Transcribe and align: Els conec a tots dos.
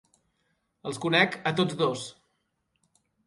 Els 0.91 0.99
conec 1.03 1.37
a 1.51 1.53
tots 1.59 1.77
dos. 1.83 2.07